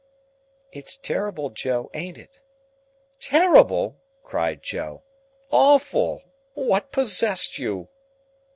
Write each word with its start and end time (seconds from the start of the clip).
"It's 0.71 0.97
terrible, 0.97 1.51
Joe; 1.51 1.91
ain't 1.93 2.17
it?" 2.17 2.39
"Terrible?" 3.19 4.01
cried 4.23 4.63
Joe. 4.63 5.03
"Awful! 5.51 6.23
What 6.55 6.91
possessed 6.91 7.59
you?" 7.59 7.87